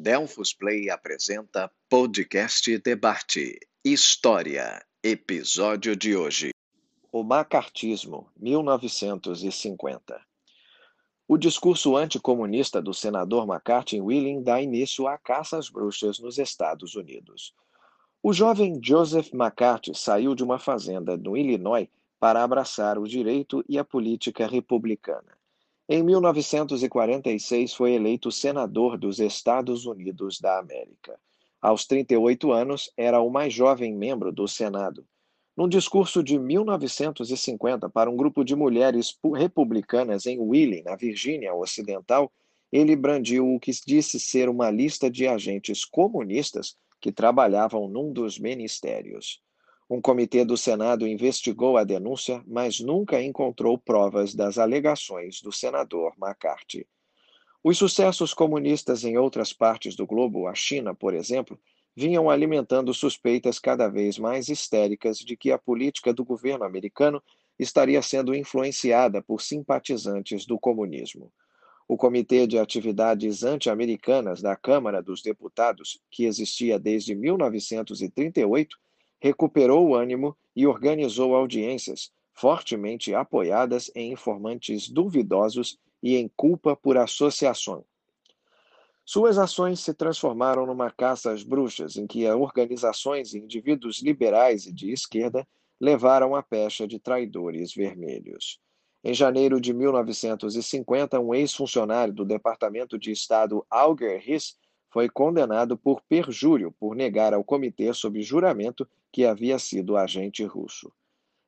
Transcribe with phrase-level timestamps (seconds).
[0.00, 6.50] Delfos Play apresenta Podcast Debate História, episódio de hoje.
[7.10, 10.22] O Macartismo, 1950.
[11.26, 16.94] O discurso anticomunista do senador McCarthy Willing dá início à caça às bruxas nos Estados
[16.94, 17.52] Unidos.
[18.22, 21.88] O jovem Joseph McCarthy saiu de uma fazenda no Illinois
[22.20, 25.37] para abraçar o direito e a política republicana.
[25.90, 31.18] Em 1946, foi eleito senador dos Estados Unidos da América.
[31.62, 35.06] Aos 38 anos, era o mais jovem membro do Senado.
[35.56, 42.30] Num discurso de 1950 para um grupo de mulheres republicanas em Wheeling, na Virgínia Ocidental,
[42.70, 48.38] ele brandiu o que disse ser uma lista de agentes comunistas que trabalhavam num dos
[48.38, 49.40] ministérios.
[49.90, 56.12] Um comitê do Senado investigou a denúncia, mas nunca encontrou provas das alegações do senador
[56.20, 56.86] McCarthy.
[57.64, 61.58] Os sucessos comunistas em outras partes do globo, a China, por exemplo,
[61.96, 67.22] vinham alimentando suspeitas cada vez mais histéricas de que a política do governo americano
[67.58, 71.32] estaria sendo influenciada por simpatizantes do comunismo.
[71.88, 78.76] O Comitê de Atividades Anti-Americanas da Câmara dos Deputados, que existia desde 1938,
[79.20, 86.96] recuperou o ânimo e organizou audiências, fortemente apoiadas em informantes duvidosos e em culpa por
[86.96, 87.84] associação.
[89.04, 94.72] Suas ações se transformaram numa caça às bruxas, em que organizações e indivíduos liberais e
[94.72, 95.48] de esquerda
[95.80, 98.60] levaram a pecha de traidores vermelhos.
[99.02, 104.56] Em janeiro de 1950, um ex-funcionário do Departamento de Estado Alger Hiss
[104.90, 110.92] foi condenado por perjúrio por negar ao comitê sob juramento que havia sido agente russo.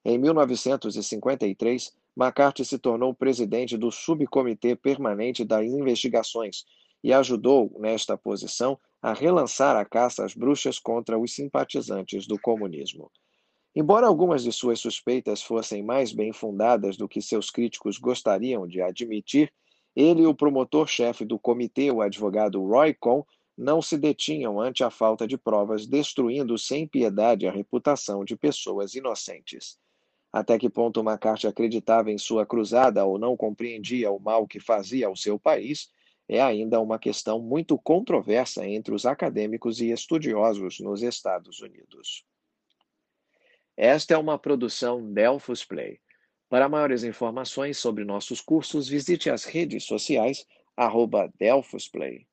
[0.04, 6.64] Em 1953, McCarthy se tornou presidente do Subcomitê Permanente das Investigações
[7.02, 13.10] e ajudou, nesta posição, a relançar a caça às bruxas contra os simpatizantes do comunismo.
[13.74, 18.82] Embora algumas de suas suspeitas fossem mais bem fundadas do que seus críticos gostariam de
[18.82, 19.52] admitir,
[19.94, 23.22] ele e o promotor-chefe do comitê, o advogado Roy Cohn,
[23.60, 28.94] não se detinham ante a falta de provas, destruindo sem piedade a reputação de pessoas
[28.94, 29.78] inocentes.
[30.32, 35.08] Até que ponto McCarthy acreditava em sua cruzada ou não compreendia o mal que fazia
[35.08, 35.90] ao seu país
[36.26, 42.24] é ainda uma questão muito controversa entre os acadêmicos e estudiosos nos Estados Unidos.
[43.76, 46.00] Esta é uma produção Delphus Play.
[46.48, 52.29] Para maiores informações sobre nossos cursos, visite as redes sociais arroba Delphus Play.